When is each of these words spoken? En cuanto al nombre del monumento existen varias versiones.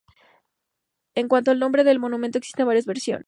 En 1.13 1.27
cuanto 1.27 1.51
al 1.51 1.59
nombre 1.59 1.83
del 1.83 1.99
monumento 1.99 2.39
existen 2.39 2.65
varias 2.65 2.87
versiones. 2.87 3.19